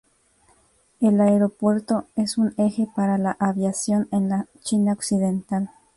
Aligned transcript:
El 0.99 1.21
aeropuerto 1.21 2.05
es 2.15 2.39
un 2.39 2.55
eje 2.57 2.87
para 2.95 3.19
la 3.19 3.37
aviación 3.39 4.07
en 4.11 4.29
la 4.29 4.47
China 4.63 4.93
occidental. 4.93 5.69